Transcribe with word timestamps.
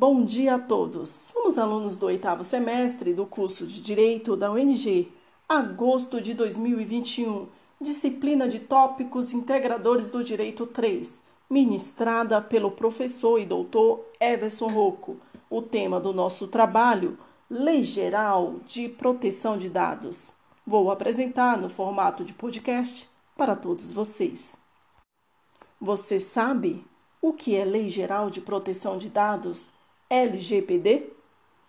Bom 0.00 0.24
dia 0.24 0.54
a 0.54 0.58
todos. 0.60 1.10
Somos 1.10 1.58
alunos 1.58 1.96
do 1.96 2.06
oitavo 2.06 2.44
semestre 2.44 3.12
do 3.12 3.26
curso 3.26 3.66
de 3.66 3.82
Direito 3.82 4.36
da 4.36 4.48
UNG, 4.48 5.10
agosto 5.48 6.20
de 6.20 6.34
2021, 6.34 7.48
disciplina 7.80 8.48
de 8.48 8.60
tópicos 8.60 9.32
integradores 9.32 10.08
do 10.08 10.22
Direito 10.22 10.66
3, 10.68 11.20
ministrada 11.50 12.40
pelo 12.40 12.70
professor 12.70 13.40
e 13.40 13.44
doutor 13.44 14.04
Everson 14.20 14.68
Rocco. 14.68 15.16
O 15.50 15.60
tema 15.60 15.98
do 15.98 16.12
nosso 16.12 16.46
trabalho, 16.46 17.18
Lei 17.50 17.82
Geral 17.82 18.54
de 18.68 18.88
Proteção 18.88 19.58
de 19.58 19.68
Dados. 19.68 20.30
Vou 20.64 20.92
apresentar 20.92 21.58
no 21.58 21.68
formato 21.68 22.24
de 22.24 22.34
podcast 22.34 23.10
para 23.36 23.56
todos 23.56 23.90
vocês. 23.90 24.54
Você 25.80 26.20
sabe 26.20 26.86
o 27.20 27.32
que 27.32 27.56
é 27.56 27.64
Lei 27.64 27.88
Geral 27.88 28.30
de 28.30 28.40
Proteção 28.40 28.96
de 28.96 29.08
Dados, 29.08 29.72
LGPD? 30.10 31.10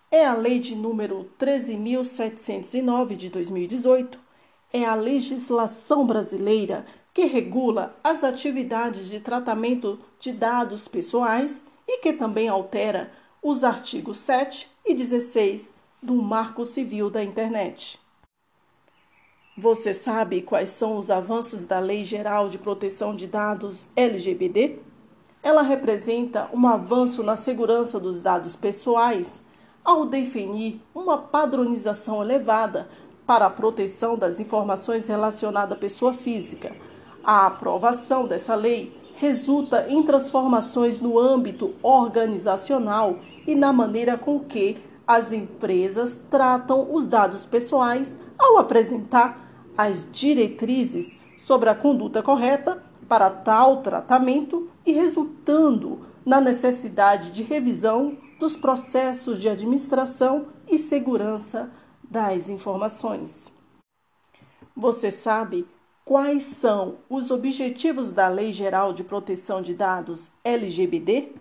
É 0.09 0.25
a 0.25 0.33
lei 0.33 0.59
de 0.59 0.75
número 0.75 1.29
13.709 1.39 3.15
de 3.15 3.29
2018. 3.29 4.19
É 4.71 4.85
a 4.85 4.95
legislação 4.95 6.07
brasileira 6.07 6.85
que 7.13 7.25
regula 7.25 7.97
as 8.03 8.23
atividades 8.23 9.09
de 9.09 9.19
tratamento 9.19 9.99
de 10.19 10.31
dados 10.31 10.87
pessoais 10.87 11.63
e 11.87 11.97
que 11.99 12.13
também 12.13 12.47
altera 12.47 13.11
os 13.43 13.63
artigos 13.63 14.17
7 14.19 14.69
e 14.85 14.93
16 14.93 15.71
do 16.01 16.15
Marco 16.15 16.65
Civil 16.65 17.09
da 17.09 17.23
Internet. 17.23 17.99
Você 19.57 19.93
sabe 19.93 20.41
quais 20.41 20.69
são 20.69 20.97
os 20.97 21.11
avanços 21.11 21.65
da 21.65 21.79
Lei 21.79 22.05
Geral 22.05 22.47
de 22.47 22.57
Proteção 22.57 23.13
de 23.13 23.27
Dados 23.27 23.89
LGPD? 23.95 24.79
Ela 25.41 25.61
representa 25.61 26.49
um 26.53 26.67
avanço 26.67 27.23
na 27.23 27.35
segurança 27.35 27.99
dos 27.99 28.21
dados 28.21 28.55
pessoais 28.55 29.41
ao 29.83 30.05
definir 30.05 30.81
uma 30.93 31.17
padronização 31.17 32.21
elevada 32.21 32.89
para 33.25 33.45
a 33.45 33.49
proteção 33.49 34.17
das 34.17 34.39
informações 34.39 35.07
relacionadas 35.07 35.77
à 35.77 35.79
pessoa 35.79 36.13
física. 36.13 36.75
A 37.23 37.47
aprovação 37.47 38.27
dessa 38.27 38.53
lei 38.53 38.95
resulta 39.15 39.85
em 39.89 40.03
transformações 40.03 40.99
no 40.99 41.17
âmbito 41.17 41.73
organizacional 41.81 43.19
e 43.45 43.55
na 43.55 43.71
maneira 43.71 44.17
com 44.17 44.39
que 44.39 44.77
as 45.07 45.31
empresas 45.31 46.21
tratam 46.29 46.93
os 46.93 47.05
dados 47.05 47.45
pessoais 47.45 48.17
ao 48.37 48.57
apresentar 48.57 49.39
as 49.77 50.05
diretrizes 50.11 51.15
sobre 51.37 51.69
a 51.69 51.75
conduta 51.75 52.21
correta 52.21 52.83
para 53.09 53.31
tal 53.31 53.81
tratamento 53.81 54.69
e 54.85 54.91
resultando 54.91 56.05
na 56.23 56.39
necessidade 56.39 57.31
de 57.31 57.41
revisão 57.41 58.15
dos 58.39 58.55
processos 58.55 59.39
de 59.39 59.49
administração 59.49 60.47
e 60.67 60.77
segurança 60.77 61.71
das 62.03 62.47
informações. 62.47 63.51
Você 64.75 65.09
sabe 65.09 65.67
quais 66.05 66.43
são 66.43 66.97
os 67.09 67.31
objetivos 67.31 68.11
da 68.11 68.27
Lei 68.27 68.51
Geral 68.51 68.93
de 68.93 69.03
Proteção 69.03 69.61
de 69.61 69.73
Dados 69.73 70.31
LGBD? 70.43 71.33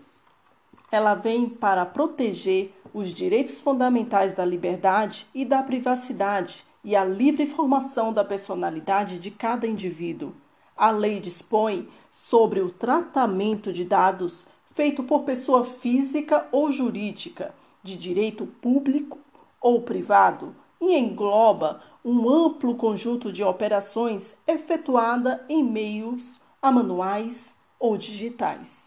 Ela 0.90 1.14
vem 1.14 1.48
para 1.48 1.84
proteger 1.84 2.74
os 2.94 3.10
direitos 3.10 3.60
fundamentais 3.60 4.34
da 4.34 4.44
liberdade 4.44 5.26
e 5.34 5.44
da 5.44 5.62
privacidade 5.62 6.64
e 6.82 6.96
a 6.96 7.04
livre 7.04 7.46
formação 7.46 8.12
da 8.12 8.24
personalidade 8.24 9.18
de 9.18 9.30
cada 9.30 9.66
indivíduo. 9.66 10.32
A 10.78 10.92
lei 10.92 11.18
dispõe 11.18 11.88
sobre 12.08 12.60
o 12.60 12.70
tratamento 12.70 13.72
de 13.72 13.84
dados 13.84 14.46
feito 14.72 15.02
por 15.02 15.24
pessoa 15.24 15.64
física 15.64 16.46
ou 16.52 16.70
jurídica, 16.70 17.52
de 17.82 17.96
direito 17.96 18.46
público 18.46 19.18
ou 19.60 19.82
privado, 19.82 20.54
e 20.80 20.96
engloba 20.96 21.80
um 22.04 22.30
amplo 22.30 22.76
conjunto 22.76 23.32
de 23.32 23.42
operações 23.42 24.36
efetuada 24.46 25.44
em 25.48 25.64
meios 25.64 26.36
a 26.62 26.70
manuais 26.70 27.56
ou 27.76 27.98
digitais. 27.98 28.84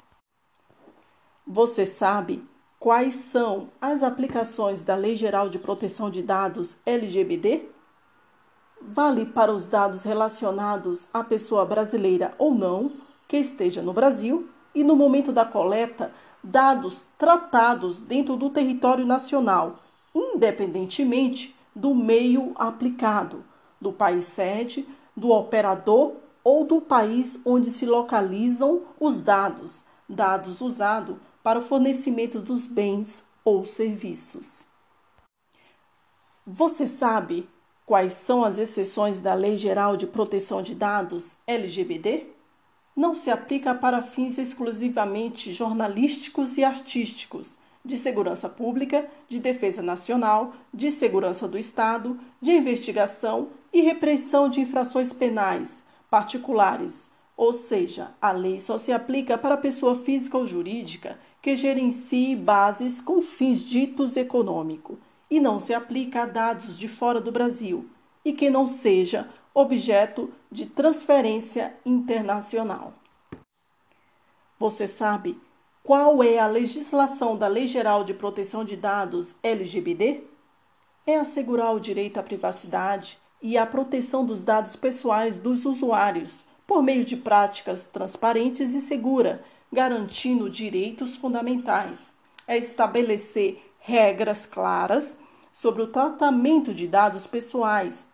Você 1.45 1.85
sabe 1.85 2.41
quais 2.79 3.15
são 3.15 3.69
as 3.81 4.01
aplicações 4.01 4.81
da 4.81 4.95
Lei 4.95 5.17
Geral 5.17 5.49
de 5.49 5.59
Proteção 5.59 6.09
de 6.09 6.23
Dados 6.23 6.77
LGBD? 6.85 7.70
Vale 8.83 9.25
para 9.25 9.53
os 9.53 9.67
dados 9.67 10.03
relacionados 10.03 11.07
à 11.13 11.23
pessoa 11.23 11.65
brasileira 11.65 12.33
ou 12.37 12.53
não 12.53 12.91
que 13.27 13.37
esteja 13.37 13.81
no 13.81 13.93
Brasil 13.93 14.49
e, 14.73 14.83
no 14.83 14.95
momento 14.95 15.31
da 15.31 15.45
coleta, 15.45 16.11
dados 16.43 17.05
tratados 17.17 18.01
dentro 18.01 18.35
do 18.35 18.49
território 18.49 19.05
nacional, 19.05 19.79
independentemente 20.13 21.55
do 21.75 21.93
meio 21.93 22.53
aplicado, 22.55 23.45
do 23.79 23.93
país 23.93 24.25
sede, 24.25 24.87
do 25.15 25.29
operador 25.29 26.13
ou 26.43 26.65
do 26.65 26.81
país 26.81 27.39
onde 27.45 27.69
se 27.69 27.85
localizam 27.85 28.81
os 28.99 29.19
dados, 29.19 29.83
dados 30.09 30.59
usados 30.59 31.17
para 31.43 31.59
o 31.59 31.61
fornecimento 31.61 32.39
dos 32.39 32.67
bens 32.67 33.23
ou 33.45 33.63
serviços. 33.63 34.65
Você 36.45 36.87
sabe 36.87 37.47
quais 37.91 38.13
são 38.13 38.45
as 38.45 38.57
exceções 38.57 39.19
da 39.19 39.33
Lei 39.33 39.57
Geral 39.57 39.97
de 39.97 40.07
Proteção 40.07 40.63
de 40.63 40.73
Dados 40.73 41.35
LGBD? 41.45 42.27
Não 42.95 43.13
se 43.13 43.29
aplica 43.29 43.75
para 43.75 44.01
fins 44.01 44.37
exclusivamente 44.37 45.51
jornalísticos 45.51 46.57
e 46.57 46.63
artísticos, 46.63 47.57
de 47.83 47.97
segurança 47.97 48.47
pública, 48.47 49.05
de 49.27 49.41
defesa 49.41 49.81
nacional, 49.81 50.53
de 50.73 50.89
segurança 50.89 51.49
do 51.49 51.57
Estado, 51.57 52.17
de 52.39 52.51
investigação 52.51 53.49
e 53.73 53.81
repressão 53.81 54.47
de 54.47 54.61
infrações 54.61 55.11
penais 55.11 55.83
particulares, 56.09 57.09
ou 57.35 57.51
seja, 57.51 58.11
a 58.21 58.31
lei 58.31 58.57
só 58.57 58.77
se 58.77 58.93
aplica 58.93 59.37
para 59.37 59.57
pessoa 59.57 59.95
física 59.95 60.37
ou 60.37 60.47
jurídica 60.47 61.19
que 61.41 61.57
gerencie 61.57 62.37
bases 62.37 63.01
com 63.01 63.21
fins 63.21 63.61
ditos 63.61 64.15
econômico 64.15 64.97
e 65.31 65.39
não 65.39 65.57
se 65.57 65.73
aplica 65.73 66.23
a 66.23 66.25
dados 66.25 66.77
de 66.77 66.89
fora 66.89 67.21
do 67.21 67.31
Brasil 67.31 67.89
e 68.23 68.33
que 68.33 68.49
não 68.49 68.67
seja 68.67 69.29
objeto 69.53 70.31
de 70.51 70.65
transferência 70.65 71.73
internacional. 71.85 72.93
Você 74.59 74.85
sabe 74.85 75.39
qual 75.81 76.21
é 76.21 76.37
a 76.37 76.45
legislação 76.45 77.37
da 77.37 77.47
Lei 77.47 77.65
Geral 77.65 78.03
de 78.03 78.13
Proteção 78.13 78.65
de 78.65 78.75
Dados 78.75 79.33
LGBD? 79.41 80.25
É 81.07 81.15
assegurar 81.15 81.73
o 81.73 81.79
direito 81.79 82.19
à 82.19 82.23
privacidade 82.23 83.17
e 83.41 83.57
à 83.57 83.65
proteção 83.65 84.23
dos 84.23 84.41
dados 84.41 84.75
pessoais 84.75 85.39
dos 85.39 85.65
usuários 85.65 86.45
por 86.67 86.83
meio 86.83 87.03
de 87.03 87.17
práticas 87.17 87.87
transparentes 87.87 88.75
e 88.75 88.81
seguras 88.81 89.39
garantindo 89.73 90.49
direitos 90.49 91.15
fundamentais. 91.15 92.13
É 92.47 92.57
estabelecer 92.57 93.70
regras 93.81 94.45
claras 94.45 95.17
sobre 95.51 95.81
o 95.81 95.87
tratamento 95.87 96.73
de 96.73 96.87
dados 96.87 97.27
pessoais, 97.27 98.05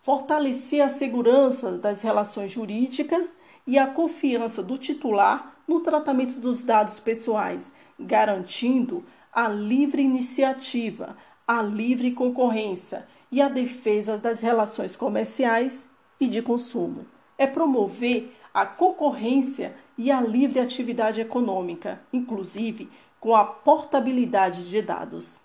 fortalecer 0.00 0.80
a 0.80 0.88
segurança 0.88 1.72
das 1.72 2.00
relações 2.00 2.50
jurídicas 2.50 3.36
e 3.66 3.78
a 3.78 3.86
confiança 3.86 4.62
do 4.62 4.78
titular 4.78 5.56
no 5.66 5.80
tratamento 5.80 6.40
dos 6.40 6.62
dados 6.62 6.98
pessoais, 6.98 7.72
garantindo 7.98 9.04
a 9.32 9.48
livre 9.48 10.02
iniciativa, 10.02 11.16
a 11.46 11.60
livre 11.62 12.12
concorrência 12.12 13.06
e 13.30 13.40
a 13.40 13.48
defesa 13.48 14.16
das 14.16 14.40
relações 14.40 14.96
comerciais 14.96 15.86
e 16.20 16.28
de 16.28 16.42
consumo. 16.42 17.06
É 17.36 17.46
promover 17.46 18.36
a 18.54 18.66
concorrência 18.66 19.74
e 19.96 20.10
a 20.10 20.20
livre 20.20 20.60
atividade 20.60 21.20
econômica, 21.20 22.00
inclusive 22.12 22.90
com 23.22 23.36
a 23.36 23.44
portabilidade 23.44 24.68
de 24.68 24.82
dados. 24.82 25.38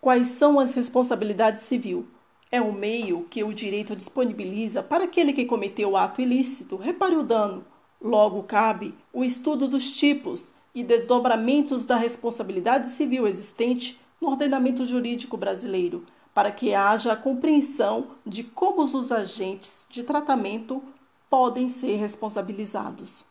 Quais 0.00 0.26
são 0.26 0.58
as 0.58 0.72
responsabilidades 0.72 1.62
civil? 1.62 2.08
É 2.50 2.60
um 2.60 2.72
meio 2.72 3.28
que 3.30 3.44
o 3.44 3.54
direito 3.54 3.94
disponibiliza 3.94 4.82
para 4.82 5.04
aquele 5.04 5.32
que 5.32 5.44
cometeu 5.44 5.90
o 5.90 5.96
ato 5.96 6.20
ilícito 6.20 6.74
repare 6.74 7.14
o 7.14 7.22
dano. 7.22 7.64
Logo, 8.02 8.42
cabe 8.42 8.92
o 9.12 9.24
estudo 9.24 9.68
dos 9.68 9.92
tipos 9.92 10.52
e 10.74 10.82
desdobramentos 10.82 11.84
da 11.84 11.94
responsabilidade 11.94 12.88
civil 12.88 13.24
existente 13.24 14.00
no 14.20 14.30
ordenamento 14.30 14.84
jurídico 14.84 15.36
brasileiro, 15.36 16.04
para 16.34 16.50
que 16.50 16.74
haja 16.74 17.12
a 17.12 17.16
compreensão 17.16 18.16
de 18.26 18.42
como 18.42 18.82
os 18.82 19.12
agentes 19.12 19.86
de 19.88 20.02
tratamento 20.02 20.82
podem 21.30 21.68
ser 21.68 21.94
responsabilizados. 21.98 23.27